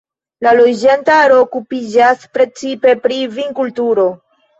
La 0.45 0.51
loĝantaro 0.59 1.35
okupiĝas 1.41 2.23
precipe 2.37 2.95
pri 3.05 3.19
vinkulturo. 3.37 4.07